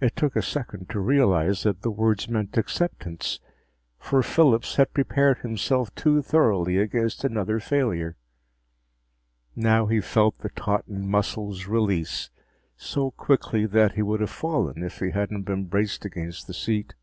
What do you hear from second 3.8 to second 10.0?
for Phillips had prepared himself too thoroughly against another failure. Now he